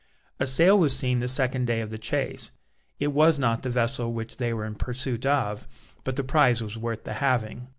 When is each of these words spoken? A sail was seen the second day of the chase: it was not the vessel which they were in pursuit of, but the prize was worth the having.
A 0.39 0.47
sail 0.47 0.79
was 0.79 0.97
seen 0.97 1.19
the 1.19 1.27
second 1.27 1.65
day 1.67 1.79
of 1.79 1.91
the 1.91 1.99
chase: 1.99 2.49
it 2.99 3.13
was 3.13 3.37
not 3.37 3.61
the 3.61 3.69
vessel 3.69 4.11
which 4.11 4.37
they 4.37 4.51
were 4.51 4.65
in 4.65 4.73
pursuit 4.73 5.27
of, 5.27 5.67
but 6.03 6.15
the 6.15 6.23
prize 6.23 6.59
was 6.59 6.75
worth 6.75 7.03
the 7.03 7.13
having. 7.13 7.69